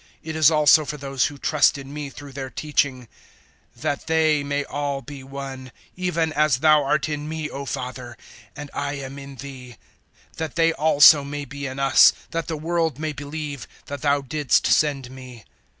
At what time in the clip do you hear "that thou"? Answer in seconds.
13.85-14.21